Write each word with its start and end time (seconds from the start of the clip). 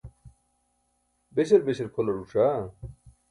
beśal 1.35 1.61
beśal 1.65 1.89
kʰolar 1.93 2.17
ẓuc̣aa? 2.19 2.61